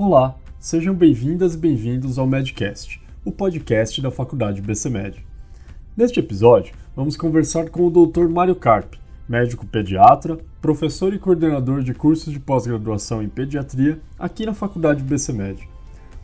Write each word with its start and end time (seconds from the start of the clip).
Olá, 0.00 0.36
sejam 0.60 0.94
bem-vindas 0.94 1.54
e 1.54 1.58
bem-vindos 1.58 2.20
ao 2.20 2.26
Medcast, 2.26 3.02
o 3.24 3.32
podcast 3.32 4.00
da 4.00 4.12
Faculdade 4.12 4.62
BCMed. 4.62 5.26
Neste 5.96 6.20
episódio, 6.20 6.72
vamos 6.94 7.16
conversar 7.16 7.68
com 7.68 7.84
o 7.84 7.90
Dr. 7.90 8.28
Mário 8.28 8.54
Carpe, 8.54 9.00
médico 9.28 9.66
pediatra, 9.66 10.38
professor 10.62 11.12
e 11.12 11.18
coordenador 11.18 11.82
de 11.82 11.92
cursos 11.94 12.32
de 12.32 12.38
pós-graduação 12.38 13.20
em 13.20 13.28
pediatria 13.28 13.98
aqui 14.16 14.46
na 14.46 14.54
Faculdade 14.54 15.02
BCMed. 15.02 15.68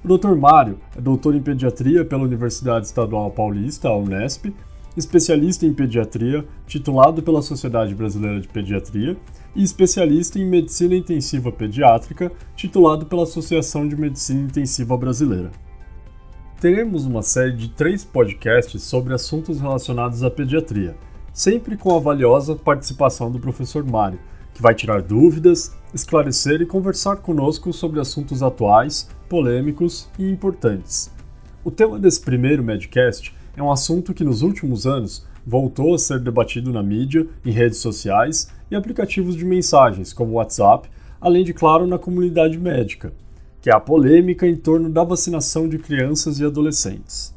O 0.04 0.16
Dr. 0.16 0.36
Mário 0.36 0.78
é 0.96 1.00
doutor 1.00 1.34
em 1.34 1.42
pediatria 1.42 2.04
pela 2.04 2.22
Universidade 2.22 2.86
Estadual 2.86 3.32
Paulista, 3.32 3.88
a 3.88 3.96
Unesp, 3.96 4.54
especialista 4.96 5.66
em 5.66 5.72
pediatria, 5.72 6.44
titulado 6.66 7.22
pela 7.22 7.42
Sociedade 7.42 7.94
Brasileira 7.94 8.40
de 8.40 8.48
Pediatria, 8.48 9.16
e 9.54 9.62
especialista 9.62 10.38
em 10.38 10.46
medicina 10.46 10.94
intensiva 10.94 11.52
pediátrica, 11.52 12.32
titulado 12.56 13.06
pela 13.06 13.22
Associação 13.22 13.86
de 13.86 13.96
Medicina 13.96 14.42
Intensiva 14.42 14.96
Brasileira. 14.96 15.50
Teremos 16.60 17.04
uma 17.04 17.22
série 17.22 17.52
de 17.52 17.68
três 17.68 18.04
podcasts 18.04 18.82
sobre 18.82 19.12
assuntos 19.12 19.60
relacionados 19.60 20.22
à 20.22 20.30
pediatria, 20.30 20.96
sempre 21.32 21.76
com 21.76 21.94
a 21.94 22.00
valiosa 22.00 22.54
participação 22.54 23.30
do 23.30 23.38
professor 23.38 23.84
Mário, 23.84 24.18
que 24.54 24.62
vai 24.62 24.74
tirar 24.74 25.02
dúvidas, 25.02 25.76
esclarecer 25.92 26.62
e 26.62 26.66
conversar 26.66 27.16
conosco 27.16 27.72
sobre 27.72 28.00
assuntos 28.00 28.42
atuais, 28.42 29.08
polêmicos 29.28 30.08
e 30.18 30.30
importantes. 30.30 31.12
O 31.64 31.70
tema 31.70 31.98
desse 31.98 32.20
primeiro 32.20 32.62
Medcast 32.62 33.34
é 33.56 33.62
um 33.62 33.70
assunto 33.70 34.12
que 34.12 34.24
nos 34.24 34.42
últimos 34.42 34.86
anos 34.86 35.26
voltou 35.46 35.94
a 35.94 35.98
ser 35.98 36.20
debatido 36.20 36.72
na 36.72 36.82
mídia, 36.82 37.26
em 37.44 37.50
redes 37.50 37.78
sociais 37.78 38.48
e 38.70 38.74
aplicativos 38.74 39.36
de 39.36 39.44
mensagens 39.44 40.12
como 40.12 40.32
o 40.32 40.34
WhatsApp, 40.34 40.88
além 41.20 41.44
de, 41.44 41.54
claro, 41.54 41.86
na 41.86 41.98
comunidade 41.98 42.58
médica, 42.58 43.12
que 43.60 43.70
é 43.70 43.74
a 43.74 43.80
polêmica 43.80 44.46
em 44.46 44.56
torno 44.56 44.90
da 44.90 45.04
vacinação 45.04 45.68
de 45.68 45.78
crianças 45.78 46.38
e 46.38 46.44
adolescentes. 46.44 47.34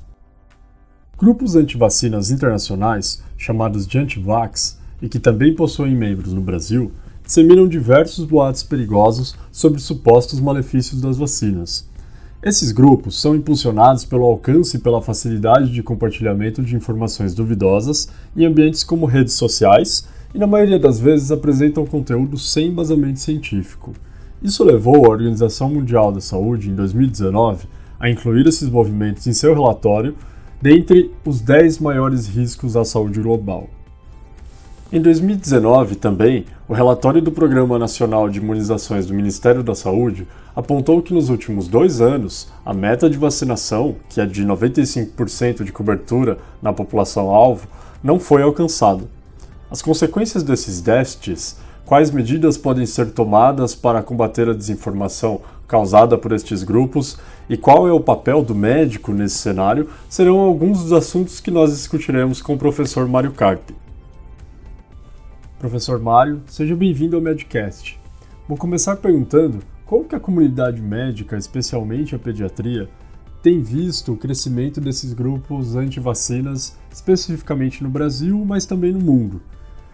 Grupos 1.17 1.55
antivacinas 1.55 2.31
internacionais, 2.31 3.23
chamados 3.37 3.87
de 3.87 3.97
antivax, 3.97 4.77
e 5.01 5.07
que 5.07 5.19
também 5.19 5.55
possuem 5.55 5.95
membros 5.95 6.33
no 6.33 6.41
Brasil, 6.41 6.91
disseminam 7.23 7.67
diversos 7.67 8.25
boatos 8.25 8.63
perigosos 8.63 9.35
sobre 9.51 9.79
supostos 9.79 10.39
malefícios 10.39 11.01
das 11.01 11.17
vacinas. 11.17 11.87
Esses 12.47 12.71
grupos 12.71 13.19
são 13.19 13.35
impulsionados 13.35 14.05
pelo 14.05 14.23
alcance 14.23 14.77
e 14.77 14.79
pela 14.79 15.01
facilidade 15.01 15.69
de 15.69 15.83
compartilhamento 15.83 16.61
de 16.63 16.77
informações 16.77 17.35
duvidosas 17.35 18.07
em 18.37 18.45
ambientes 18.45 18.85
como 18.85 19.05
redes 19.05 19.33
sociais 19.33 20.07
e, 20.33 20.37
na 20.37 20.47
maioria 20.47 20.79
das 20.79 20.97
vezes, 20.97 21.29
apresentam 21.29 21.85
conteúdo 21.85 22.37
sem 22.37 22.67
embasamento 22.67 23.19
científico. 23.19 23.91
Isso 24.41 24.63
levou 24.63 25.05
a 25.05 25.09
Organização 25.09 25.69
Mundial 25.69 26.09
da 26.09 26.21
Saúde, 26.21 26.69
em 26.69 26.73
2019, 26.73 27.67
a 27.99 28.09
incluir 28.09 28.47
esses 28.47 28.69
movimentos 28.69 29.27
em 29.27 29.33
seu 29.33 29.53
relatório 29.53 30.15
dentre 30.61 31.11
os 31.25 31.41
10 31.41 31.79
maiores 31.79 32.27
riscos 32.27 32.77
à 32.77 32.85
saúde 32.85 33.19
global. 33.19 33.67
Em 34.89 35.01
2019, 35.01 35.95
também, 35.95 36.45
o 36.65 36.73
relatório 36.73 37.21
do 37.21 37.29
Programa 37.29 37.77
Nacional 37.77 38.29
de 38.29 38.39
Imunizações 38.39 39.05
do 39.05 39.13
Ministério 39.13 39.61
da 39.61 39.75
Saúde 39.75 40.25
apontou 40.55 41.01
que 41.01 41.13
nos 41.13 41.27
últimos 41.27 41.67
dois 41.67 41.99
anos, 41.99 42.47
a 42.65 42.73
meta 42.73 43.09
de 43.09 43.17
vacinação, 43.17 43.97
que 44.09 44.21
é 44.21 44.25
de 44.25 44.45
95% 44.45 45.65
de 45.65 45.73
cobertura 45.73 46.37
na 46.61 46.71
população-alvo, 46.71 47.67
não 48.01 48.17
foi 48.17 48.41
alcançada. 48.41 49.03
As 49.69 49.81
consequências 49.81 50.41
desses 50.41 50.79
déficits, 50.79 51.57
quais 51.85 52.09
medidas 52.09 52.57
podem 52.57 52.85
ser 52.85 53.07
tomadas 53.11 53.75
para 53.75 54.01
combater 54.01 54.47
a 54.47 54.53
desinformação 54.53 55.41
causada 55.67 56.17
por 56.17 56.31
estes 56.31 56.63
grupos 56.63 57.17
e 57.49 57.57
qual 57.57 57.89
é 57.89 57.91
o 57.91 57.99
papel 57.99 58.41
do 58.41 58.55
médico 58.55 59.11
nesse 59.11 59.35
cenário, 59.35 59.89
serão 60.07 60.39
alguns 60.39 60.81
dos 60.81 60.93
assuntos 60.93 61.41
que 61.41 61.51
nós 61.51 61.71
discutiremos 61.71 62.41
com 62.41 62.53
o 62.53 62.57
professor 62.57 63.05
Mário 63.05 63.33
Carpe. 63.33 63.75
Professor 65.59 65.99
Mário, 65.99 66.43
seja 66.45 66.75
bem-vindo 66.75 67.15
ao 67.15 67.21
Medcast. 67.21 67.99
Vou 68.47 68.55
começar 68.55 68.95
perguntando 68.97 69.57
como 69.87 70.05
que 70.05 70.13
a 70.13 70.19
comunidade 70.19 70.79
médica, 70.79 71.35
especialmente 71.35 72.13
a 72.13 72.19
pediatria, 72.19 72.87
tem 73.41 73.59
visto 73.59 74.13
o 74.13 74.17
crescimento 74.17 74.79
desses 74.79 75.13
grupos 75.13 75.75
anti-vacinas, 75.75 76.77
especificamente 76.91 77.83
no 77.83 77.89
Brasil, 77.89 78.37
mas 78.45 78.67
também 78.67 78.93
no 78.93 78.99
mundo. 78.99 79.41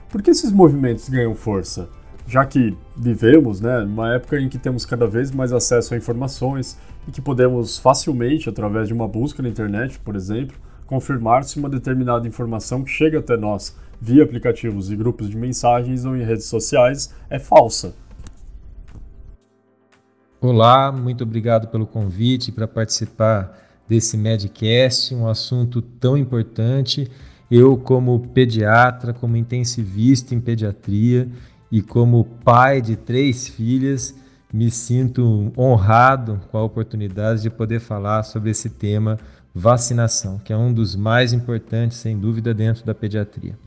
Por 0.10 0.22
que 0.22 0.32
esses 0.32 0.52
movimentos 0.52 1.08
ganham 1.08 1.34
força? 1.34 1.88
Já 2.28 2.44
que 2.44 2.76
vivemos 2.98 3.62
né, 3.62 3.86
numa 3.86 4.16
época 4.16 4.42
em 4.42 4.50
que 4.50 4.58
temos 4.58 4.86
cada 4.86 5.08
vez 5.08 5.32
mais 5.32 5.54
acesso 5.54 5.94
a 5.94 5.98
informações 5.98 6.78
e 7.08 7.12
que 7.12 7.22
podemos 7.22 7.78
facilmente, 7.78 8.50
através 8.50 8.90
de 8.90 8.94
uma 8.94 9.08
busca 9.08 9.42
na 9.42 9.48
internet, 9.48 9.98
por 10.00 10.18
exemplo, 10.18 10.58
confirmar 10.86 11.46
se 11.46 11.58
uma 11.58 11.70
determinada 11.70 12.28
informação 12.28 12.86
chega 12.86 13.20
até 13.20 13.38
nós 13.38 13.74
via 14.04 14.22
aplicativos 14.22 14.92
e 14.92 14.98
grupos 14.98 15.30
de 15.30 15.38
mensagens 15.38 16.04
ou 16.04 16.14
em 16.14 16.24
redes 16.24 16.48
sociais 16.48 17.16
é 17.30 17.40
falsa. 17.40 17.96
Olá, 20.42 20.92
muito 20.92 21.24
obrigado 21.24 21.70
pelo 21.70 21.88
convite 21.88 22.52
para 22.52 22.68
participar 22.68 23.58
desse 23.88 24.18
Medcast, 24.18 25.16
um 25.16 25.26
assunto 25.26 25.82
tão 25.82 26.18
importante. 26.18 27.10
Eu, 27.50 27.78
como 27.78 28.28
pediatra, 28.28 29.14
como 29.14 29.38
intensivista 29.38 30.36
em 30.36 30.42
pediatria 30.42 31.30
e 31.72 31.82
como 31.82 32.26
pai 32.44 32.82
de 32.82 32.98
três 32.98 33.48
filhas, 33.48 34.14
me 34.52 34.70
sinto 34.70 35.54
honrado 35.58 36.42
com 36.52 36.58
a 36.58 36.64
oportunidade 36.64 37.42
de 37.42 37.50
poder 37.50 37.80
falar 37.80 38.24
sobre 38.24 38.52
esse 38.52 38.70
tema 38.70 39.18
vacinação, 39.56 40.40
que 40.40 40.52
é 40.52 40.58
um 40.58 40.74
dos 40.74 40.94
mais 40.94 41.32
importantes, 41.32 42.00
sem 42.00 42.20
dúvida, 42.20 42.54
dentro 42.54 42.86
da 42.86 42.94
pediatria. 42.94 43.58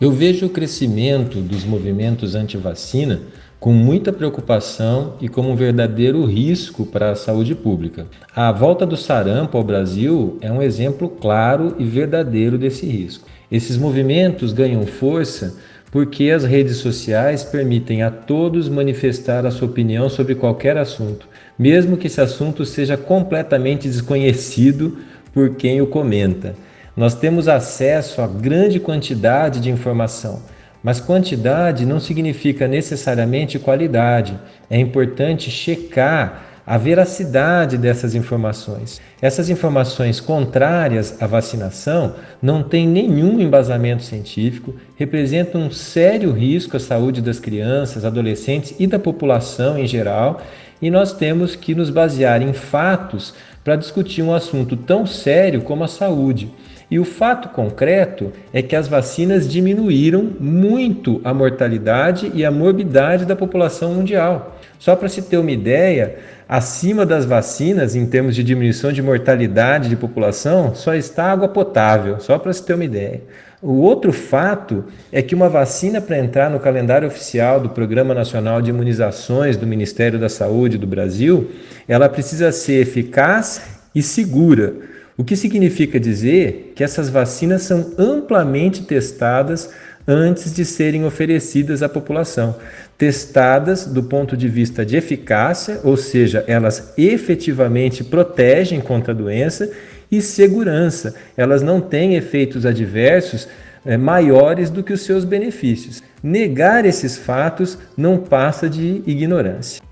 Eu 0.00 0.10
vejo 0.10 0.46
o 0.46 0.50
crescimento 0.50 1.38
dos 1.38 1.64
movimentos 1.64 2.34
anti-vacina 2.34 3.20
com 3.60 3.72
muita 3.72 4.12
preocupação 4.12 5.14
e 5.20 5.28
como 5.28 5.50
um 5.50 5.54
verdadeiro 5.54 6.24
risco 6.24 6.84
para 6.84 7.12
a 7.12 7.14
saúde 7.14 7.54
pública. 7.54 8.04
A 8.34 8.50
volta 8.50 8.84
do 8.84 8.96
sarampo 8.96 9.56
ao 9.56 9.62
Brasil 9.62 10.36
é 10.40 10.50
um 10.50 10.60
exemplo 10.60 11.08
claro 11.08 11.76
e 11.78 11.84
verdadeiro 11.84 12.58
desse 12.58 12.86
risco. 12.86 13.28
Esses 13.50 13.76
movimentos 13.76 14.52
ganham 14.52 14.84
força 14.84 15.56
porque 15.92 16.30
as 16.32 16.42
redes 16.42 16.78
sociais 16.78 17.44
permitem 17.44 18.02
a 18.02 18.10
todos 18.10 18.68
manifestar 18.68 19.46
a 19.46 19.50
sua 19.52 19.68
opinião 19.68 20.08
sobre 20.08 20.34
qualquer 20.34 20.76
assunto, 20.76 21.28
mesmo 21.56 21.96
que 21.96 22.08
esse 22.08 22.20
assunto 22.20 22.66
seja 22.66 22.96
completamente 22.96 23.86
desconhecido 23.86 24.98
por 25.32 25.54
quem 25.54 25.80
o 25.80 25.86
comenta. 25.86 26.56
Nós 26.96 27.14
temos 27.14 27.48
acesso 27.48 28.22
a 28.22 28.26
grande 28.26 28.78
quantidade 28.78 29.58
de 29.58 29.68
informação, 29.68 30.42
mas 30.82 31.00
quantidade 31.00 31.84
não 31.84 31.98
significa 31.98 32.68
necessariamente 32.68 33.58
qualidade. 33.58 34.38
É 34.70 34.78
importante 34.78 35.50
checar 35.50 36.44
a 36.66 36.78
veracidade 36.78 37.76
dessas 37.76 38.14
informações. 38.14 39.00
Essas 39.20 39.50
informações 39.50 40.20
contrárias 40.20 41.20
à 41.20 41.26
vacinação 41.26 42.14
não 42.40 42.62
têm 42.62 42.86
nenhum 42.86 43.40
embasamento 43.40 44.02
científico, 44.02 44.74
representam 44.96 45.62
um 45.62 45.70
sério 45.70 46.32
risco 46.32 46.76
à 46.76 46.80
saúde 46.80 47.20
das 47.20 47.40
crianças, 47.40 48.04
adolescentes 48.04 48.74
e 48.78 48.86
da 48.86 48.98
população 48.98 49.76
em 49.76 49.86
geral, 49.86 50.40
e 50.80 50.90
nós 50.90 51.12
temos 51.12 51.56
que 51.56 51.74
nos 51.74 51.90
basear 51.90 52.40
em 52.40 52.52
fatos 52.52 53.34
para 53.62 53.76
discutir 53.76 54.22
um 54.22 54.34
assunto 54.34 54.76
tão 54.76 55.06
sério 55.06 55.62
como 55.62 55.84
a 55.84 55.88
saúde. 55.88 56.50
E 56.94 56.98
o 57.00 57.04
fato 57.04 57.48
concreto 57.48 58.30
é 58.52 58.62
que 58.62 58.76
as 58.76 58.86
vacinas 58.86 59.50
diminuíram 59.50 60.30
muito 60.38 61.20
a 61.24 61.34
mortalidade 61.34 62.30
e 62.32 62.44
a 62.44 62.52
morbidade 62.52 63.24
da 63.24 63.34
população 63.34 63.94
mundial. 63.94 64.60
Só 64.78 64.94
para 64.94 65.08
se 65.08 65.22
ter 65.22 65.36
uma 65.38 65.50
ideia, 65.50 66.14
acima 66.48 67.04
das 67.04 67.24
vacinas, 67.24 67.96
em 67.96 68.06
termos 68.06 68.36
de 68.36 68.44
diminuição 68.44 68.92
de 68.92 69.02
mortalidade 69.02 69.88
de 69.88 69.96
população, 69.96 70.72
só 70.72 70.94
está 70.94 71.32
água 71.32 71.48
potável, 71.48 72.20
só 72.20 72.38
para 72.38 72.52
se 72.52 72.64
ter 72.64 72.74
uma 72.74 72.84
ideia. 72.84 73.22
O 73.60 73.80
outro 73.80 74.12
fato 74.12 74.84
é 75.10 75.20
que 75.20 75.34
uma 75.34 75.48
vacina 75.48 76.00
para 76.00 76.16
entrar 76.16 76.48
no 76.48 76.60
calendário 76.60 77.08
oficial 77.08 77.58
do 77.58 77.70
Programa 77.70 78.14
Nacional 78.14 78.62
de 78.62 78.70
Imunizações 78.70 79.56
do 79.56 79.66
Ministério 79.66 80.16
da 80.16 80.28
Saúde 80.28 80.78
do 80.78 80.86
Brasil, 80.86 81.50
ela 81.88 82.08
precisa 82.08 82.52
ser 82.52 82.82
eficaz 82.82 83.80
e 83.92 84.00
segura. 84.00 84.93
O 85.16 85.22
que 85.22 85.36
significa 85.36 86.00
dizer 86.00 86.72
que 86.74 86.82
essas 86.82 87.08
vacinas 87.08 87.62
são 87.62 87.92
amplamente 87.96 88.82
testadas 88.82 89.70
antes 90.06 90.52
de 90.54 90.64
serem 90.64 91.04
oferecidas 91.04 91.82
à 91.82 91.88
população. 91.88 92.56
Testadas 92.98 93.86
do 93.86 94.02
ponto 94.02 94.36
de 94.36 94.48
vista 94.48 94.84
de 94.84 94.96
eficácia, 94.96 95.80
ou 95.84 95.96
seja, 95.96 96.44
elas 96.48 96.92
efetivamente 96.98 98.02
protegem 98.02 98.80
contra 98.80 99.12
a 99.12 99.16
doença, 99.16 99.70
e 100.10 100.20
segurança, 100.20 101.14
elas 101.36 101.62
não 101.62 101.80
têm 101.80 102.14
efeitos 102.14 102.66
adversos 102.66 103.48
é, 103.84 103.96
maiores 103.96 104.70
do 104.70 104.82
que 104.82 104.92
os 104.92 105.02
seus 105.02 105.24
benefícios. 105.24 106.02
Negar 106.22 106.84
esses 106.84 107.16
fatos 107.16 107.78
não 107.96 108.18
passa 108.18 108.68
de 108.68 109.02
ignorância. 109.06 109.83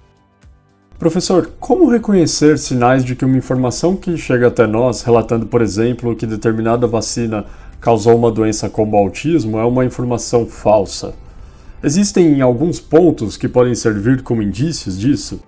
Professor, 1.03 1.51
como 1.59 1.91
reconhecer 1.91 2.57
sinais 2.57 3.05
de 3.05 3.17
que 3.17 3.25
uma 3.25 3.37
informação 3.37 3.97
que 3.97 4.17
chega 4.17 4.47
até 4.47 4.69
nós, 4.69 5.03
relatando, 5.03 5.47
por 5.47 5.61
exemplo, 5.61 6.15
que 6.15 6.25
determinada 6.25 6.87
vacina 6.87 7.45
causou 7.81 8.17
uma 8.17 8.31
doença 8.31 8.71
como 8.71 8.97
o 8.97 9.01
autismo, 9.01 9.59
é 9.59 9.65
uma 9.65 9.85
informação 9.85 10.47
falsa? 10.47 11.13
Existem 11.83 12.41
alguns 12.41 12.79
pontos 12.79 13.37
que 13.37 13.49
podem 13.49 13.75
servir 13.75 14.23
como 14.23 14.43
indícios 14.43 14.97
disso? 14.97 15.43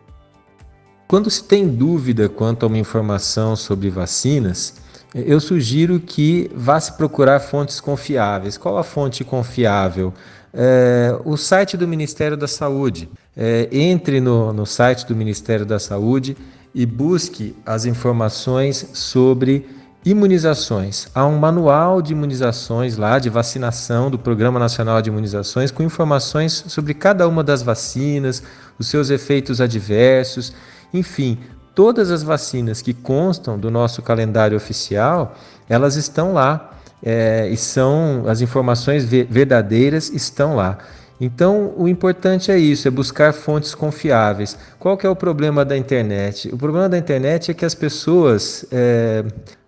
Quando 1.06 1.30
se 1.30 1.44
tem 1.44 1.68
dúvida 1.68 2.28
quanto 2.28 2.64
a 2.64 2.66
uma 2.66 2.76
informação 2.76 3.54
sobre 3.54 3.90
vacinas, 3.90 4.74
eu 5.14 5.38
sugiro 5.38 6.00
que 6.00 6.50
vá 6.52 6.80
se 6.80 6.94
procurar 6.94 7.38
fontes 7.38 7.80
confiáveis. 7.80 8.58
Qual 8.58 8.76
a 8.76 8.82
fonte 8.82 9.22
confiável? 9.22 10.12
É, 10.52 11.16
o 11.24 11.36
site 11.36 11.76
do 11.76 11.86
Ministério 11.86 12.36
da 12.36 12.48
Saúde. 12.48 13.08
É, 13.36 13.68
entre 13.72 14.20
no, 14.20 14.52
no 14.52 14.64
site 14.64 15.06
do 15.06 15.16
Ministério 15.16 15.66
da 15.66 15.78
Saúde 15.78 16.36
e 16.74 16.86
busque 16.86 17.56
as 17.66 17.84
informações 17.84 18.90
sobre 18.92 19.66
imunizações. 20.04 21.08
Há 21.14 21.24
um 21.26 21.38
manual 21.38 22.02
de 22.02 22.12
imunizações 22.12 22.96
lá, 22.96 23.18
de 23.18 23.30
vacinação 23.30 24.10
do 24.10 24.18
Programa 24.18 24.58
Nacional 24.58 25.00
de 25.00 25.08
Imunizações, 25.08 25.70
com 25.70 25.82
informações 25.82 26.64
sobre 26.68 26.92
cada 26.92 27.26
uma 27.26 27.42
das 27.42 27.62
vacinas, 27.62 28.42
os 28.78 28.88
seus 28.88 29.08
efeitos 29.08 29.60
adversos, 29.60 30.52
enfim, 30.92 31.38
todas 31.74 32.10
as 32.10 32.22
vacinas 32.22 32.82
que 32.82 32.92
constam 32.92 33.58
do 33.58 33.70
nosso 33.70 34.02
calendário 34.02 34.56
oficial, 34.56 35.34
elas 35.68 35.96
estão 35.96 36.34
lá 36.34 36.70
é, 37.02 37.48
e 37.50 37.56
são 37.56 38.24
as 38.28 38.40
informações 38.40 39.04
verdadeiras 39.04 40.10
estão 40.10 40.54
lá. 40.56 40.78
Então, 41.24 41.72
o 41.76 41.88
importante 41.88 42.50
é 42.50 42.58
isso, 42.58 42.86
é 42.86 42.90
buscar 42.90 43.32
fontes 43.32 43.74
confiáveis. 43.74 44.58
Qual 44.78 44.96
que 44.96 45.06
é 45.06 45.10
o 45.10 45.16
problema 45.16 45.64
da 45.64 45.76
internet? 45.76 46.50
O 46.52 46.58
problema 46.58 46.86
da 46.86 46.98
internet 46.98 47.50
é 47.50 47.54
que 47.54 47.64
as 47.64 47.74
pessoas, 47.74 48.66
é, 48.70 49.24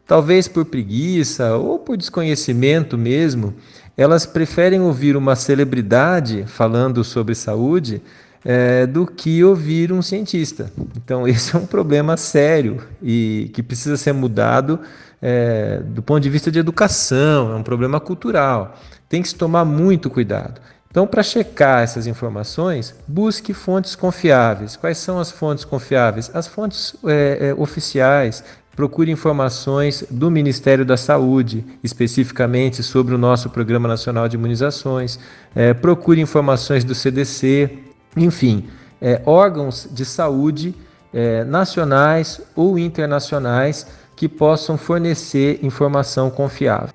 talvez 0.06 0.46
por 0.46 0.66
preguiça 0.66 1.56
ou 1.56 1.78
por 1.78 1.96
desconhecimento 1.96 2.98
mesmo, 2.98 3.54
elas 3.96 4.26
preferem 4.26 4.80
ouvir 4.82 5.16
uma 5.16 5.34
celebridade 5.34 6.44
falando 6.46 7.02
sobre 7.02 7.34
saúde 7.34 8.02
é, 8.44 8.86
do 8.86 9.06
que 9.06 9.42
ouvir 9.42 9.90
um 9.90 10.02
cientista. 10.02 10.70
Então, 10.94 11.26
esse 11.28 11.56
é 11.56 11.58
um 11.58 11.66
problema 11.66 12.18
sério 12.18 12.82
e 13.02 13.50
que 13.54 13.62
precisa 13.62 13.96
ser 13.96 14.12
mudado 14.12 14.78
é, 15.22 15.80
do 15.86 16.02
ponto 16.02 16.20
de 16.20 16.28
vista 16.28 16.50
de 16.52 16.58
educação, 16.58 17.52
é 17.52 17.56
um 17.56 17.62
problema 17.62 17.98
cultural. 17.98 18.78
Tem 19.08 19.22
que 19.22 19.28
se 19.28 19.34
tomar 19.34 19.64
muito 19.64 20.10
cuidado. 20.10 20.60
Então, 20.96 21.06
para 21.06 21.22
checar 21.22 21.82
essas 21.82 22.06
informações, 22.06 22.94
busque 23.06 23.52
fontes 23.52 23.94
confiáveis. 23.94 24.76
Quais 24.76 24.96
são 24.96 25.18
as 25.18 25.30
fontes 25.30 25.62
confiáveis? 25.62 26.30
As 26.32 26.46
fontes 26.46 26.96
é, 27.04 27.48
é, 27.48 27.54
oficiais. 27.54 28.42
Procure 28.74 29.10
informações 29.10 30.02
do 30.10 30.30
Ministério 30.30 30.86
da 30.86 30.96
Saúde, 30.96 31.66
especificamente 31.84 32.82
sobre 32.82 33.14
o 33.14 33.18
nosso 33.18 33.50
Programa 33.50 33.86
Nacional 33.86 34.26
de 34.26 34.36
Imunizações. 34.36 35.20
É, 35.54 35.74
procure 35.74 36.18
informações 36.18 36.82
do 36.82 36.94
CDC, 36.94 37.78
enfim, 38.16 38.66
é, 38.98 39.20
órgãos 39.26 39.86
de 39.92 40.06
saúde 40.06 40.74
é, 41.12 41.44
nacionais 41.44 42.40
ou 42.54 42.78
internacionais 42.78 43.86
que 44.16 44.30
possam 44.30 44.78
fornecer 44.78 45.62
informação 45.62 46.30
confiável. 46.30 46.94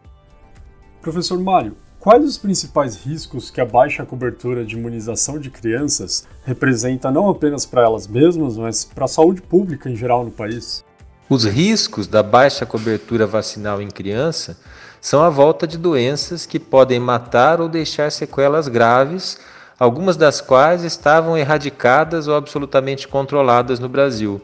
Professor 1.04 1.40
Mário, 1.40 1.76
quais 2.02 2.26
os 2.26 2.36
principais 2.36 2.98
riscos 2.98 3.52
que 3.52 3.62
a 3.62 3.66
baixa 3.66 4.04
cobertura 4.04 4.66
de 4.66 4.76
imunização 4.76 5.38
de 5.38 5.52
crianças 5.52 6.28
representa 6.44 7.12
não 7.12 7.30
apenas 7.30 7.64
para 7.64 7.84
elas 7.84 8.08
mesmas, 8.08 8.58
mas 8.58 8.84
para 8.84 9.06
a 9.06 9.08
saúde 9.08 9.40
pública 9.40 9.88
em 9.88 9.96
geral 9.96 10.26
no 10.26 10.32
país? 10.32 10.84
Os 11.30 11.46
riscos 11.46 12.08
da 12.08 12.24
baixa 12.24 12.66
cobertura 12.66 13.28
vacinal 13.28 13.80
em 13.80 13.88
criança 13.88 14.58
são 15.00 15.22
a 15.22 15.30
volta 15.30 15.68
de 15.68 15.78
doenças 15.78 16.48
que 16.48 16.60
podem 16.60 17.00
matar 17.00 17.62
ou 17.62 17.70
deixar 17.70 18.12
sequelas 18.12 18.68
graves 18.68 19.38
algumas 19.80 20.18
das 20.18 20.42
quais 20.42 20.84
estavam 20.84 21.38
erradicadas 21.38 22.28
ou 22.28 22.36
absolutamente 22.36 23.08
controladas 23.08 23.80
no 23.80 23.88
Brasil, 23.88 24.42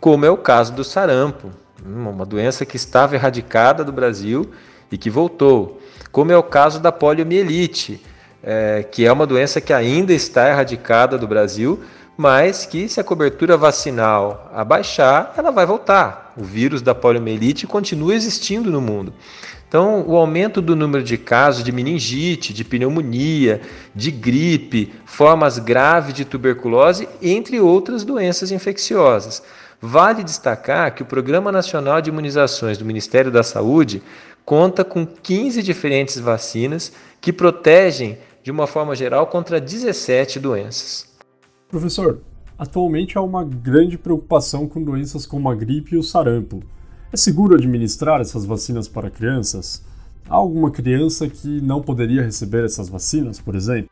como 0.00 0.26
é 0.26 0.30
o 0.30 0.36
caso 0.36 0.72
do 0.72 0.82
sarampo, 0.82 1.50
uma 1.84 2.26
doença 2.26 2.66
que 2.66 2.76
estava 2.76 3.14
erradicada 3.14 3.84
do 3.84 3.92
Brasil 3.92 4.50
e 4.90 4.98
que 4.98 5.10
voltou, 5.10 5.80
como 6.10 6.32
é 6.32 6.36
o 6.36 6.42
caso 6.42 6.80
da 6.80 6.90
poliomielite, 6.90 8.02
é, 8.42 8.84
que 8.90 9.04
é 9.04 9.12
uma 9.12 9.26
doença 9.26 9.60
que 9.60 9.72
ainda 9.72 10.12
está 10.12 10.48
erradicada 10.48 11.18
do 11.18 11.26
Brasil, 11.26 11.82
mas 12.16 12.64
que 12.64 12.88
se 12.88 12.98
a 12.98 13.04
cobertura 13.04 13.56
vacinal 13.56 14.50
abaixar, 14.54 15.34
ela 15.36 15.50
vai 15.50 15.66
voltar. 15.66 16.32
O 16.36 16.44
vírus 16.44 16.80
da 16.80 16.94
poliomielite 16.94 17.66
continua 17.66 18.14
existindo 18.14 18.70
no 18.70 18.80
mundo. 18.80 19.12
Então, 19.68 20.04
o 20.06 20.16
aumento 20.16 20.62
do 20.62 20.76
número 20.76 21.02
de 21.02 21.18
casos 21.18 21.64
de 21.64 21.72
meningite, 21.72 22.54
de 22.54 22.64
pneumonia, 22.64 23.60
de 23.94 24.10
gripe, 24.12 24.94
formas 25.04 25.58
graves 25.58 26.14
de 26.14 26.24
tuberculose, 26.24 27.08
entre 27.20 27.60
outras 27.60 28.04
doenças 28.04 28.52
infecciosas. 28.52 29.42
Vale 29.82 30.22
destacar 30.22 30.94
que 30.94 31.02
o 31.02 31.06
Programa 31.06 31.50
Nacional 31.50 32.00
de 32.00 32.10
Imunizações 32.10 32.78
do 32.78 32.84
Ministério 32.84 33.30
da 33.30 33.42
Saúde 33.42 34.02
conta 34.46 34.84
com 34.84 35.04
15 35.04 35.60
diferentes 35.60 36.20
vacinas 36.20 36.92
que 37.20 37.32
protegem, 37.32 38.16
de 38.44 38.50
uma 38.52 38.68
forma 38.68 38.94
geral, 38.94 39.26
contra 39.26 39.60
17 39.60 40.38
doenças. 40.38 41.12
Professor, 41.68 42.20
atualmente 42.56 43.18
há 43.18 43.20
uma 43.20 43.44
grande 43.44 43.98
preocupação 43.98 44.68
com 44.68 44.80
doenças 44.80 45.26
como 45.26 45.50
a 45.50 45.54
gripe 45.54 45.96
e 45.96 45.98
o 45.98 46.02
sarampo. 46.02 46.62
É 47.12 47.16
seguro 47.16 47.56
administrar 47.56 48.20
essas 48.20 48.44
vacinas 48.44 48.86
para 48.86 49.10
crianças? 49.10 49.84
Há 50.28 50.36
alguma 50.36 50.70
criança 50.70 51.28
que 51.28 51.60
não 51.60 51.82
poderia 51.82 52.22
receber 52.22 52.64
essas 52.64 52.88
vacinas, 52.88 53.40
por 53.40 53.56
exemplo? 53.56 53.90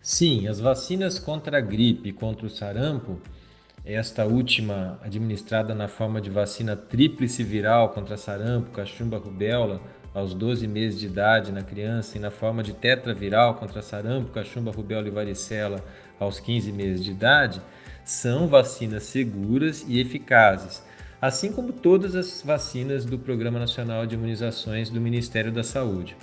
Sim, 0.00 0.46
as 0.46 0.60
vacinas 0.60 1.18
contra 1.18 1.58
a 1.58 1.60
gripe 1.60 2.10
e 2.10 2.12
contra 2.12 2.46
o 2.46 2.50
sarampo, 2.50 3.18
esta 3.86 4.26
última 4.26 4.98
administrada 5.00 5.72
na 5.72 5.86
forma 5.86 6.20
de 6.20 6.28
vacina 6.28 6.74
tríplice 6.74 7.44
viral 7.44 7.90
contra 7.90 8.16
sarampo, 8.16 8.72
cachumba, 8.72 9.16
rubéola, 9.16 9.80
aos 10.12 10.34
12 10.34 10.66
meses 10.66 10.98
de 10.98 11.06
idade 11.06 11.52
na 11.52 11.62
criança 11.62 12.18
e 12.18 12.20
na 12.20 12.30
forma 12.30 12.64
de 12.64 12.72
tetraviral 12.72 13.54
contra 13.54 13.80
sarampo, 13.82 14.32
cachumba, 14.32 14.72
rubéola 14.72 15.06
e 15.06 15.10
varicela 15.10 15.84
aos 16.18 16.40
15 16.40 16.72
meses 16.72 17.04
de 17.04 17.12
idade, 17.12 17.62
são 18.04 18.48
vacinas 18.48 19.04
seguras 19.04 19.84
e 19.86 20.00
eficazes, 20.00 20.82
assim 21.22 21.52
como 21.52 21.72
todas 21.72 22.16
as 22.16 22.42
vacinas 22.42 23.04
do 23.04 23.18
Programa 23.18 23.60
Nacional 23.60 24.04
de 24.04 24.16
Imunizações 24.16 24.90
do 24.90 25.00
Ministério 25.00 25.52
da 25.52 25.62
Saúde. 25.62 26.16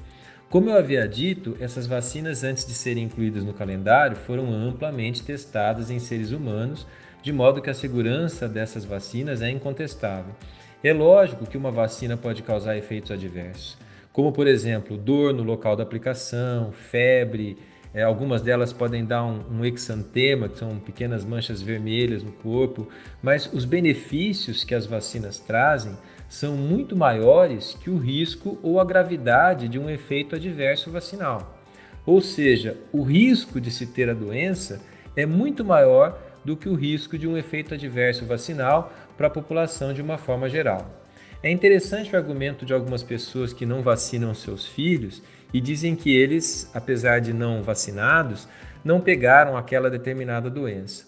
Como 0.50 0.70
eu 0.70 0.78
havia 0.78 1.08
dito, 1.08 1.56
essas 1.60 1.88
vacinas, 1.88 2.44
antes 2.44 2.66
de 2.66 2.74
serem 2.74 3.06
incluídas 3.06 3.44
no 3.44 3.54
calendário, 3.54 4.18
foram 4.18 4.54
amplamente 4.54 5.24
testadas 5.24 5.90
em 5.90 5.98
seres 5.98 6.32
humanos, 6.32 6.86
de 7.24 7.32
modo 7.32 7.62
que 7.62 7.70
a 7.70 7.74
segurança 7.74 8.50
dessas 8.50 8.84
vacinas 8.84 9.42
é 9.42 9.50
incontestável. 9.50 10.36
É 10.84 10.92
lógico 10.92 11.48
que 11.48 11.58
uma 11.58 11.72
vacina 11.72 12.18
pode 12.18 12.44
causar 12.44 12.78
efeitos 12.78 13.10
adversos, 13.10 13.78
como, 14.12 14.34
por 14.34 14.46
exemplo, 14.46 14.98
dor 14.98 15.34
no 15.34 15.42
local 15.42 15.78
da 15.78 15.84
aplicação, 15.84 16.74
febre, 16.74 17.58
é, 17.94 18.04
algumas 18.04 18.42
delas 18.42 18.74
podem 18.74 19.06
dar 19.06 19.24
um, 19.24 19.42
um 19.52 19.66
exantema, 19.66 20.50
que 20.50 20.58
são 20.58 20.80
pequenas 20.80 21.24
manchas 21.24 21.62
vermelhas 21.62 22.24
no 22.24 22.32
corpo, 22.32 22.90
mas 23.22 23.50
os 23.54 23.64
benefícios 23.66 24.64
que 24.64 24.76
as 24.76 24.86
vacinas 24.86 25.40
trazem 25.40 25.96
são 26.28 26.58
muito 26.58 26.96
maiores 26.96 27.78
que 27.82 27.90
o 27.90 27.98
risco 27.98 28.58
ou 28.62 28.80
a 28.80 28.86
gravidade 28.86 29.70
de 29.70 29.80
um 29.80 29.90
efeito 29.90 30.36
adverso 30.36 30.92
vacinal. 30.92 31.58
Ou 32.06 32.20
seja, 32.20 32.76
o 32.92 33.02
risco 33.04 33.62
de 33.62 33.72
se 33.72 33.88
ter 33.88 34.10
a 34.10 34.14
doença 34.14 34.82
é 35.16 35.26
muito 35.26 35.64
maior 35.64 36.20
do 36.44 36.58
que 36.58 36.70
o 36.70 36.76
risco 36.76 37.18
de 37.18 37.28
um 37.28 37.38
efeito 37.38 37.74
adverso 37.74 38.26
vacinal 38.26 38.94
para 39.18 39.28
a 39.28 39.30
população 39.30 39.94
de 39.94 40.02
uma 40.02 40.18
forma 40.18 40.50
geral. 40.50 41.04
É 41.42 41.52
interessante 41.52 42.14
o 42.14 42.18
argumento 42.18 42.66
de 42.66 42.74
algumas 42.74 43.04
pessoas 43.04 43.52
que 43.52 43.66
não 43.66 43.82
vacinam 43.82 44.34
seus 44.34 44.66
filhos 44.66 45.22
e 45.54 45.60
dizem 45.60 45.96
que 45.96 46.16
eles, 46.16 46.70
apesar 46.74 47.20
de 47.20 47.34
não 47.34 47.62
vacinados, 47.62 48.48
não 48.84 49.02
pegaram 49.02 49.58
aquela 49.58 49.90
determinada 49.90 50.50
doença. 50.50 51.06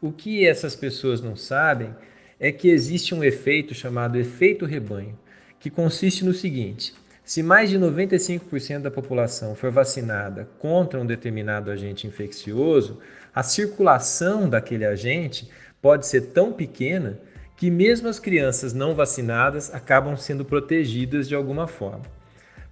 O 0.00 0.12
que 0.12 0.46
essas 0.46 0.76
pessoas 0.76 1.20
não 1.20 1.36
sabem 1.36 1.94
é 2.38 2.52
que 2.52 2.68
existe 2.68 3.14
um 3.14 3.24
efeito 3.24 3.74
chamado 3.74 4.18
efeito 4.18 4.66
rebanho, 4.66 5.18
que 5.58 5.70
consiste 5.70 6.24
no 6.24 6.34
seguinte: 6.34 6.94
se 7.24 7.42
mais 7.42 7.70
de 7.70 7.78
95% 7.78 8.82
da 8.82 8.90
população 8.90 9.54
for 9.54 9.70
vacinada 9.70 10.48
contra 10.58 11.00
um 11.00 11.06
determinado 11.06 11.70
agente 11.70 12.06
infeccioso, 12.06 13.00
a 13.36 13.42
circulação 13.42 14.48
daquele 14.48 14.86
agente 14.86 15.46
pode 15.82 16.06
ser 16.06 16.28
tão 16.28 16.54
pequena 16.54 17.20
que 17.54 17.70
mesmo 17.70 18.08
as 18.08 18.18
crianças 18.18 18.72
não 18.72 18.94
vacinadas 18.94 19.74
acabam 19.74 20.16
sendo 20.16 20.42
protegidas 20.42 21.28
de 21.28 21.34
alguma 21.34 21.66
forma. 21.66 22.04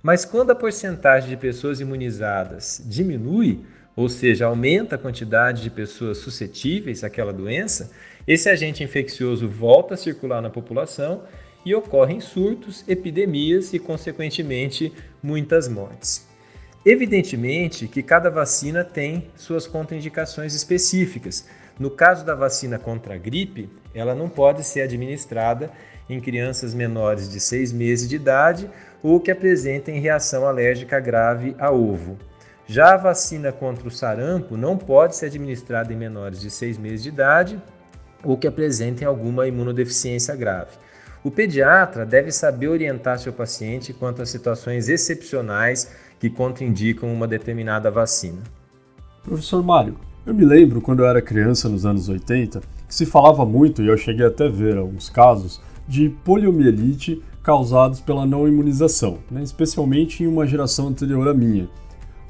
Mas 0.03 0.25
quando 0.25 0.53
a 0.53 0.55
porcentagem 0.55 1.29
de 1.29 1.37
pessoas 1.37 1.81
imunizadas 1.81 2.83
diminui, 2.87 3.61
ou 3.95 4.09
seja, 4.09 4.47
aumenta 4.47 4.95
a 4.95 4.99
quantidade 4.99 5.63
de 5.63 5.69
pessoas 5.69 6.17
suscetíveis 6.17 7.05
àquela 7.05 7.33
doença, 7.33 7.91
esse 8.27 8.49
agente 8.49 8.83
infeccioso 8.83 9.47
volta 9.47 9.93
a 9.93 9.99
circular 9.99 10.41
na 10.41 10.49
população 10.49 11.25
e 11.65 11.75
ocorrem 11.75 12.21
surtos, 12.21 12.83
epidemias 12.89 13.75
e, 13.75 13.79
consequentemente, 13.79 14.91
muitas 15.23 15.69
mortes. 15.69 16.27
Evidentemente 16.87 17.89
que 17.89 18.03
cada 18.03 18.29
vacina 18.29 18.85
tem 18.85 19.31
suas 19.37 19.67
contraindicações 19.67 20.55
específicas. 20.55 21.47
No 21.79 21.91
caso 21.91 22.27
da 22.27 22.35
vacina 22.35 22.79
contra 22.79 23.15
a 23.15 23.19
gripe, 23.19 23.71
ela 23.95 24.15
não 24.15 24.29
pode 24.29 24.63
ser 24.63 24.83
administrada 24.83 25.71
em 26.11 26.21
crianças 26.21 26.75
menores 26.75 27.31
de 27.31 27.41
6 27.41 27.73
meses 27.73 28.07
de 28.07 28.17
idade 28.17 28.71
ou 29.03 29.19
que 29.19 29.31
apresentem 29.31 29.99
reação 29.99 30.47
alérgica 30.47 31.01
grave 31.01 31.57
a 31.59 31.71
ovo. 31.73 32.19
Já 32.67 32.95
a 32.95 32.99
vacina 32.99 33.51
contra 33.51 33.89
o 33.89 33.91
sarampo 33.91 34.55
não 34.55 34.77
pode 34.77 35.17
ser 35.17 35.27
administrada 35.27 35.91
em 35.91 35.97
menores 35.97 36.41
de 36.41 36.51
6 36.51 36.77
meses 36.77 37.03
de 37.03 37.09
idade 37.09 37.63
ou 38.23 38.37
que 38.37 38.47
apresentem 38.47 39.09
alguma 39.09 39.47
imunodeficiência 39.47 40.37
grave. 40.37 40.77
O 41.23 41.31
pediatra 41.31 42.05
deve 42.05 42.31
saber 42.31 42.69
orientar 42.69 43.19
seu 43.19 43.33
paciente 43.33 43.95
quanto 43.95 44.21
às 44.21 44.29
situações 44.29 44.91
excepcionais 44.91 45.91
que 46.19 46.31
contraindicam 46.31 47.13
uma 47.13 47.27
determinada 47.27 47.91
vacina. 47.91 48.43
Professor 49.23 49.63
Mário, 49.63 49.97
eu 50.27 50.35
me 50.35 50.45
lembro 50.45 50.81
quando 50.81 51.01
eu 51.01 51.07
era 51.07 51.21
criança 51.21 51.69
nos 51.69 51.85
anos 51.85 52.09
80 52.09 52.61
que 52.89 52.95
se 52.95 53.07
falava 53.07 53.45
muito, 53.45 53.83
e 53.83 53.89
eu 53.89 53.97
cheguei 53.97 54.25
até 54.25 54.47
a 54.47 54.51
ver 54.51 54.77
alguns 54.77 55.09
casos, 55.09 55.61
de 55.87 56.09
poliomielite 56.25 57.23
causados 57.43 58.01
pela 58.01 58.27
não 58.27 58.49
imunização, 58.49 59.19
né, 59.31 59.43
especialmente 59.43 60.23
em 60.23 60.27
uma 60.27 60.47
geração 60.47 60.89
anterior 60.89 61.29
à 61.29 61.35
minha. 61.35 61.69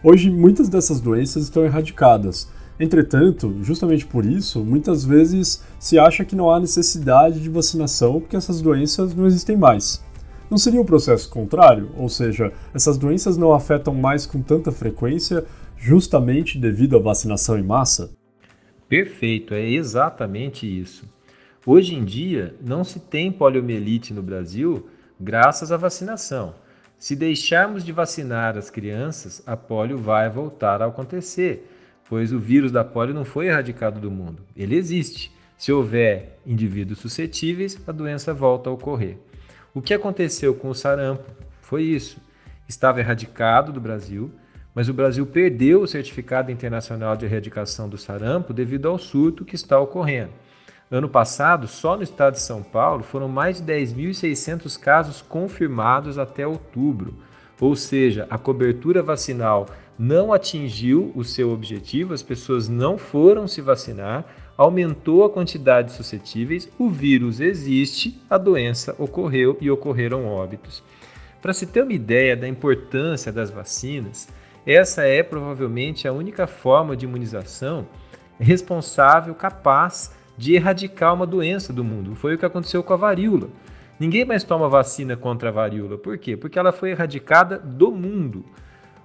Hoje, 0.02 0.30
muitas 0.30 0.68
dessas 0.68 1.00
doenças 1.00 1.44
estão 1.44 1.64
erradicadas. 1.64 2.48
Entretanto, 2.78 3.54
justamente 3.62 4.04
por 4.04 4.26
isso, 4.26 4.64
muitas 4.64 5.04
vezes 5.04 5.62
se 5.78 5.98
acha 5.98 6.24
que 6.24 6.34
não 6.34 6.50
há 6.50 6.58
necessidade 6.58 7.40
de 7.40 7.48
vacinação 7.48 8.20
porque 8.20 8.36
essas 8.36 8.60
doenças 8.60 9.14
não 9.14 9.26
existem 9.26 9.56
mais. 9.56 10.02
Não 10.50 10.58
seria 10.58 10.80
o 10.80 10.84
processo 10.84 11.28
contrário? 11.30 11.90
Ou 11.96 12.08
seja, 12.08 12.52
essas 12.74 12.98
doenças 12.98 13.36
não 13.36 13.52
afetam 13.52 13.94
mais 13.94 14.26
com 14.26 14.42
tanta 14.42 14.70
frequência 14.70 15.44
justamente 15.76 16.58
devido 16.58 16.96
à 16.96 17.00
vacinação 17.00 17.58
em 17.58 17.62
massa? 17.62 18.12
Perfeito, 18.88 19.54
é 19.54 19.66
exatamente 19.68 20.66
isso. 20.66 21.08
Hoje 21.66 21.94
em 21.94 22.04
dia, 22.04 22.54
não 22.60 22.84
se 22.84 23.00
tem 23.00 23.32
poliomielite 23.32 24.12
no 24.12 24.22
Brasil 24.22 24.86
graças 25.18 25.72
à 25.72 25.76
vacinação. 25.76 26.54
Se 26.98 27.16
deixarmos 27.16 27.84
de 27.84 27.92
vacinar 27.92 28.56
as 28.56 28.70
crianças, 28.70 29.42
a 29.46 29.56
polio 29.56 29.96
vai 29.96 30.28
voltar 30.28 30.82
a 30.82 30.86
acontecer, 30.86 31.68
pois 32.08 32.32
o 32.32 32.38
vírus 32.38 32.70
da 32.70 32.84
polio 32.84 33.14
não 33.14 33.24
foi 33.24 33.46
erradicado 33.46 33.98
do 33.98 34.10
mundo. 34.10 34.42
Ele 34.54 34.76
existe. 34.76 35.32
Se 35.56 35.72
houver 35.72 36.38
indivíduos 36.46 36.98
suscetíveis, 36.98 37.78
a 37.86 37.92
doença 37.92 38.34
volta 38.34 38.68
a 38.68 38.72
ocorrer. 38.72 39.18
O 39.74 39.82
que 39.82 39.92
aconteceu 39.92 40.54
com 40.54 40.70
o 40.70 40.74
sarampo 40.74 41.24
foi 41.60 41.82
isso. 41.82 42.18
Estava 42.68 43.00
erradicado 43.00 43.72
do 43.72 43.80
Brasil, 43.80 44.30
mas 44.72 44.88
o 44.88 44.94
Brasil 44.94 45.26
perdeu 45.26 45.82
o 45.82 45.88
certificado 45.88 46.52
internacional 46.52 47.16
de 47.16 47.24
erradicação 47.26 47.88
do 47.88 47.98
sarampo 47.98 48.52
devido 48.52 48.88
ao 48.88 48.96
surto 48.98 49.44
que 49.44 49.56
está 49.56 49.80
ocorrendo. 49.80 50.30
Ano 50.88 51.08
passado, 51.08 51.66
só 51.66 51.96
no 51.96 52.04
estado 52.04 52.34
de 52.34 52.40
São 52.40 52.62
Paulo, 52.62 53.02
foram 53.02 53.26
mais 53.26 53.60
de 53.60 53.64
10.600 53.64 54.78
casos 54.78 55.20
confirmados 55.20 56.18
até 56.18 56.46
outubro. 56.46 57.18
Ou 57.60 57.74
seja, 57.74 58.28
a 58.30 58.38
cobertura 58.38 59.02
vacinal 59.02 59.66
não 59.98 60.32
atingiu 60.32 61.10
o 61.16 61.24
seu 61.24 61.50
objetivo, 61.50 62.14
as 62.14 62.22
pessoas 62.22 62.68
não 62.68 62.96
foram 62.96 63.48
se 63.48 63.60
vacinar, 63.60 64.24
aumentou 64.56 65.24
a 65.24 65.30
quantidade 65.30 65.88
de 65.88 65.94
suscetíveis, 65.94 66.68
o 66.78 66.88
vírus 66.88 67.40
existe, 67.40 68.20
a 68.28 68.38
doença 68.38 68.94
ocorreu 68.98 69.56
e 69.60 69.70
ocorreram 69.70 70.26
óbitos. 70.26 70.82
Para 71.42 71.52
se 71.52 71.66
ter 71.66 71.82
uma 71.82 71.92
ideia 71.92 72.36
da 72.36 72.48
importância 72.48 73.32
das 73.32 73.50
vacinas, 73.50 74.28
essa 74.66 75.02
é 75.02 75.22
provavelmente 75.22 76.08
a 76.08 76.12
única 76.12 76.46
forma 76.46 76.96
de 76.96 77.04
imunização 77.04 77.86
responsável, 78.38 79.34
capaz 79.34 80.14
de 80.36 80.54
erradicar 80.54 81.14
uma 81.14 81.26
doença 81.26 81.72
do 81.72 81.84
mundo. 81.84 82.14
Foi 82.14 82.34
o 82.34 82.38
que 82.38 82.46
aconteceu 82.46 82.82
com 82.82 82.92
a 82.92 82.96
varíola. 82.96 83.48
Ninguém 83.98 84.24
mais 84.24 84.42
toma 84.42 84.68
vacina 84.68 85.16
contra 85.16 85.50
a 85.50 85.52
varíola. 85.52 85.96
Por 85.96 86.18
quê? 86.18 86.36
Porque 86.36 86.58
ela 86.58 86.72
foi 86.72 86.90
erradicada 86.90 87.58
do 87.58 87.92
mundo. 87.92 88.44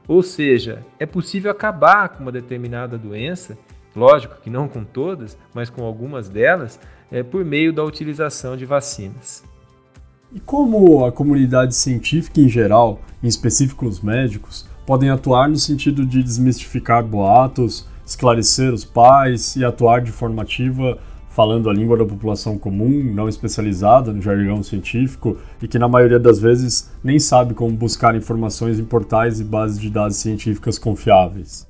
Ou 0.08 0.24
seja, 0.24 0.84
é 0.98 1.06
possível 1.06 1.52
acabar 1.52 2.10
com 2.10 2.24
uma 2.24 2.32
determinada 2.32 2.98
doença, 2.98 3.58
lógico 3.96 4.36
que 4.42 4.50
não 4.50 4.68
com 4.68 4.84
todas, 4.84 5.38
mas 5.54 5.70
com 5.70 5.84
algumas 5.84 6.30
delas, 6.30 6.80
é, 7.12 7.24
por 7.24 7.44
meio 7.44 7.74
da 7.74 7.84
utilização 7.84 8.56
de 8.56 8.66
vacinas. 8.66 9.44
E 10.32 10.40
como 10.40 11.06
a 11.06 11.12
comunidade 11.12 11.74
científica 11.74 12.40
em 12.40 12.48
geral, 12.48 13.00
em 13.24 13.28
específico 13.28 13.88
os 13.88 14.00
médicos, 14.00 14.68
podem 14.86 15.10
atuar 15.10 15.50
no 15.50 15.58
sentido 15.58 16.06
de 16.06 16.22
desmistificar 16.22 17.04
boatos, 17.04 17.88
esclarecer 18.06 18.74
os 18.74 18.86
pais 18.86 19.56
e 19.56 19.64
atuar 19.64 20.02
de 20.02 20.12
forma 20.12 20.42
ativa 20.42 21.00
falando 21.30 21.70
a 21.70 21.74
língua 21.74 21.96
da 21.96 22.06
população 22.06 22.58
comum, 22.58 23.02
não 23.14 23.30
especializada 23.30 24.12
no 24.12 24.22
jargão 24.22 24.62
científico 24.62 25.38
e 25.62 25.68
que 25.68 25.80
na 25.80 25.88
maioria 25.88 26.20
das 26.20 26.40
vezes 26.40 26.92
nem 27.04 27.20
sabe 27.20 27.54
como 27.54 27.72
buscar 27.72 28.16
informações 28.16 28.80
em 28.80 28.84
portais 28.84 29.40
e 29.40 29.44
bases 29.44 29.80
de 29.80 29.90
dados 29.90 30.18
científicas 30.18 30.78
confiáveis. 30.78 31.69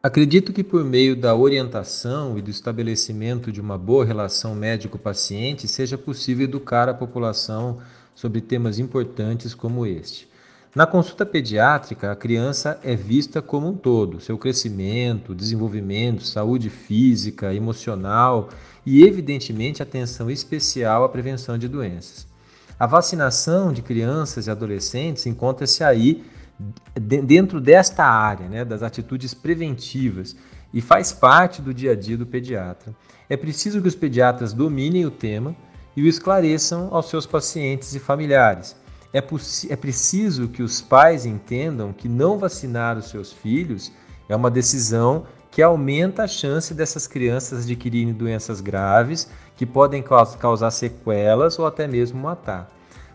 Acredito 0.00 0.52
que 0.52 0.62
por 0.62 0.84
meio 0.84 1.16
da 1.16 1.34
orientação 1.34 2.38
e 2.38 2.42
do 2.42 2.50
estabelecimento 2.50 3.50
de 3.50 3.60
uma 3.60 3.76
boa 3.76 4.04
relação 4.04 4.54
médico-paciente 4.54 5.66
seja 5.66 5.98
possível 5.98 6.44
educar 6.44 6.88
a 6.88 6.94
população 6.94 7.78
sobre 8.14 8.40
temas 8.40 8.78
importantes 8.78 9.56
como 9.56 9.84
este. 9.84 10.28
Na 10.72 10.86
consulta 10.86 11.26
pediátrica, 11.26 12.12
a 12.12 12.16
criança 12.16 12.78
é 12.84 12.94
vista 12.94 13.42
como 13.42 13.70
um 13.70 13.74
todo, 13.74 14.20
seu 14.20 14.38
crescimento, 14.38 15.34
desenvolvimento, 15.34 16.22
saúde 16.22 16.70
física, 16.70 17.52
emocional 17.52 18.50
e, 18.86 19.02
evidentemente, 19.02 19.82
atenção 19.82 20.30
especial 20.30 21.02
à 21.02 21.08
prevenção 21.08 21.58
de 21.58 21.66
doenças. 21.66 22.24
A 22.78 22.86
vacinação 22.86 23.72
de 23.72 23.82
crianças 23.82 24.46
e 24.46 24.50
adolescentes 24.52 25.26
encontra-se 25.26 25.82
aí 25.82 26.22
dentro 27.08 27.60
desta 27.60 28.04
área, 28.04 28.48
né, 28.48 28.64
das 28.64 28.82
atitudes 28.82 29.32
preventivas 29.34 30.36
e 30.72 30.80
faz 30.80 31.12
parte 31.12 31.62
do 31.62 31.72
dia 31.72 31.92
a 31.92 31.94
dia 31.94 32.16
do 32.16 32.26
pediatra. 32.26 32.94
É 33.28 33.36
preciso 33.36 33.80
que 33.80 33.88
os 33.88 33.94
pediatras 33.94 34.52
dominem 34.52 35.06
o 35.06 35.10
tema 35.10 35.56
e 35.96 36.02
o 36.02 36.06
esclareçam 36.06 36.88
aos 36.92 37.08
seus 37.08 37.26
pacientes 37.26 37.94
e 37.94 37.98
familiares 37.98 38.76
é, 39.12 39.18
é 39.18 39.76
preciso 39.76 40.48
que 40.48 40.62
os 40.62 40.80
pais 40.80 41.24
entendam 41.24 41.92
que 41.92 42.08
não 42.08 42.38
vacinar 42.38 42.98
os 42.98 43.08
seus 43.08 43.32
filhos 43.32 43.90
é 44.28 44.36
uma 44.36 44.50
decisão 44.50 45.26
que 45.50 45.62
aumenta 45.62 46.24
a 46.24 46.28
chance 46.28 46.74
dessas 46.74 47.06
crianças 47.06 47.64
adquirirem 47.64 48.12
doenças 48.12 48.60
graves 48.60 49.30
que 49.56 49.64
podem 49.64 50.04
causar 50.38 50.70
sequelas 50.70 51.58
ou 51.58 51.66
até 51.66 51.88
mesmo 51.88 52.20
matar. 52.20 52.68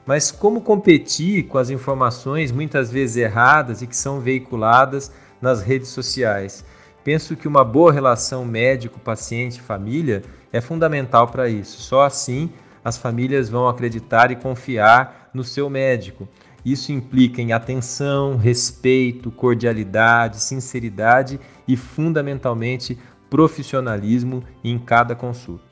Mas 0.05 0.31
como 0.31 0.61
competir 0.61 1.43
com 1.47 1.57
as 1.57 1.69
informações 1.69 2.51
muitas 2.51 2.91
vezes 2.91 3.17
erradas 3.17 3.81
e 3.81 3.87
que 3.87 3.95
são 3.95 4.19
veiculadas 4.19 5.11
nas 5.41 5.61
redes 5.61 5.89
sociais? 5.89 6.65
Penso 7.03 7.35
que 7.35 7.47
uma 7.47 7.63
boa 7.63 7.91
relação 7.91 8.45
médico, 8.45 8.99
paciente, 8.99 9.61
família 9.61 10.23
é 10.51 10.61
fundamental 10.61 11.27
para 11.27 11.49
isso. 11.49 11.81
Só 11.81 12.03
assim 12.03 12.49
as 12.83 12.97
famílias 12.97 13.49
vão 13.49 13.67
acreditar 13.67 14.29
e 14.31 14.35
confiar 14.35 15.29
no 15.33 15.43
seu 15.43 15.69
médico. 15.69 16.27
Isso 16.65 16.91
implica 16.91 17.41
em 17.41 17.51
atenção, 17.51 18.37
respeito, 18.37 19.31
cordialidade, 19.31 20.39
sinceridade 20.39 21.39
e, 21.67 21.75
fundamentalmente, 21.75 22.97
profissionalismo 23.29 24.43
em 24.63 24.77
cada 24.77 25.15
consulta. 25.15 25.65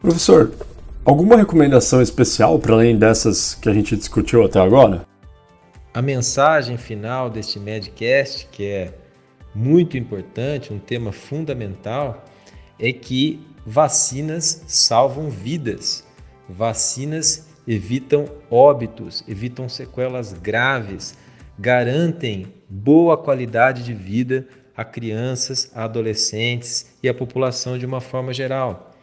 Professor, 0.00 0.52
alguma 1.04 1.36
recomendação 1.36 2.00
especial 2.00 2.58
para 2.58 2.74
além 2.74 2.96
dessas 2.96 3.54
que 3.54 3.68
a 3.68 3.72
gente 3.72 3.96
discutiu 3.96 4.44
até 4.44 4.58
agora? 4.58 5.06
A 5.92 6.00
mensagem 6.00 6.76
final 6.76 7.28
deste 7.28 7.58
Medcast, 7.60 8.48
que 8.50 8.64
é 8.64 8.94
muito 9.54 9.96
importante, 9.96 10.72
um 10.72 10.78
tema 10.78 11.12
fundamental, 11.12 12.24
é 12.78 12.92
que 12.92 13.46
vacinas 13.66 14.64
salvam 14.66 15.30
vidas. 15.30 16.04
Vacinas 16.48 17.48
evitam 17.66 18.26
óbitos, 18.50 19.22
evitam 19.28 19.68
sequelas 19.68 20.32
graves, 20.32 21.16
garantem 21.58 22.52
boa 22.68 23.16
qualidade 23.16 23.84
de 23.84 23.94
vida 23.94 24.46
a 24.76 24.84
crianças, 24.84 25.70
a 25.74 25.84
adolescentes 25.84 26.96
e 27.00 27.08
a 27.08 27.14
população 27.14 27.78
de 27.78 27.86
uma 27.86 28.00
forma 28.00 28.34
geral. 28.34 28.93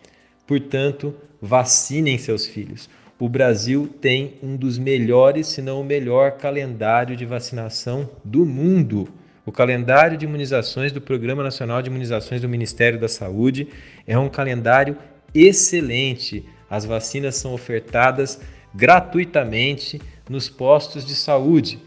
Portanto, 0.52 1.16
vacinem 1.42 2.18
seus 2.18 2.46
filhos. 2.46 2.90
O 3.18 3.30
Brasil 3.30 3.88
tem 4.02 4.34
um 4.44 4.58
dos 4.58 4.78
melhores, 4.78 5.48
se 5.48 5.62
não 5.62 5.80
o 5.80 5.84
melhor 5.86 6.32
calendário 6.32 7.16
de 7.16 7.26
vacinação 7.26 8.10
do 8.22 8.46
mundo. 8.46 9.08
O 9.46 9.52
calendário 9.54 10.18
de 10.18 10.26
imunizações 10.26 10.92
do 10.92 11.00
Programa 11.00 11.42
Nacional 11.42 11.82
de 11.82 11.90
Imunizações 11.90 12.42
do 12.42 12.50
Ministério 12.50 13.00
da 13.00 13.08
Saúde 13.08 13.70
é 14.06 14.20
um 14.20 14.28
calendário 14.28 14.98
excelente. 15.34 16.46
As 16.70 16.84
vacinas 16.84 17.36
são 17.36 17.54
ofertadas 17.54 18.42
gratuitamente 18.76 20.02
nos 20.30 20.50
postos 20.50 21.06
de 21.06 21.16
saúde. 21.16 21.80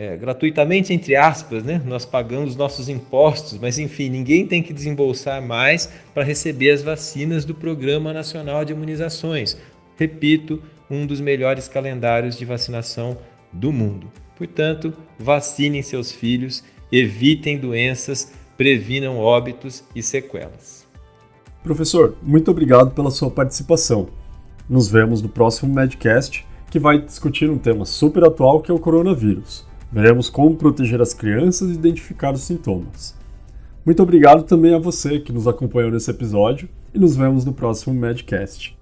É, 0.00 0.16
gratuitamente, 0.16 0.92
entre 0.92 1.16
aspas, 1.16 1.64
né? 1.64 1.82
nós 1.84 2.04
pagamos 2.06 2.54
nossos 2.54 2.88
impostos, 2.88 3.58
mas 3.58 3.80
enfim, 3.80 4.08
ninguém 4.08 4.46
tem 4.46 4.62
que 4.62 4.72
desembolsar 4.72 5.42
mais 5.42 5.90
para 6.14 6.22
receber 6.22 6.70
as 6.70 6.82
vacinas 6.82 7.44
do 7.44 7.52
Programa 7.52 8.12
Nacional 8.12 8.64
de 8.64 8.72
Imunizações. 8.72 9.58
Repito, 9.96 10.62
um 10.88 11.04
dos 11.04 11.20
melhores 11.20 11.66
calendários 11.66 12.38
de 12.38 12.44
vacinação 12.44 13.18
do 13.52 13.72
mundo. 13.72 14.06
Portanto, 14.36 14.94
vacinem 15.18 15.82
seus 15.82 16.12
filhos, 16.12 16.62
evitem 16.92 17.58
doenças, 17.58 18.32
previnam 18.56 19.18
óbitos 19.18 19.82
e 19.96 20.00
sequelas. 20.00 20.86
Professor, 21.64 22.16
muito 22.22 22.52
obrigado 22.52 22.92
pela 22.92 23.10
sua 23.10 23.32
participação. 23.32 24.10
Nos 24.70 24.88
vemos 24.88 25.20
no 25.20 25.28
próximo 25.28 25.74
Medcast, 25.74 26.46
que 26.70 26.78
vai 26.78 27.00
discutir 27.00 27.50
um 27.50 27.58
tema 27.58 27.84
super 27.84 28.22
atual 28.22 28.60
que 28.60 28.70
é 28.70 28.74
o 28.74 28.78
coronavírus. 28.78 29.66
Veremos 29.90 30.30
como 30.30 30.56
proteger 30.56 31.00
as 31.00 31.14
crianças 31.14 31.70
e 31.70 31.74
identificar 31.74 32.32
os 32.32 32.42
sintomas. 32.42 33.16
Muito 33.84 34.02
obrigado 34.02 34.42
também 34.42 34.74
a 34.74 34.78
você 34.78 35.18
que 35.18 35.32
nos 35.32 35.48
acompanhou 35.48 35.90
nesse 35.90 36.10
episódio 36.10 36.68
e 36.94 36.98
nos 36.98 37.16
vemos 37.16 37.44
no 37.44 37.52
próximo 37.52 37.94
Medcast. 37.94 38.77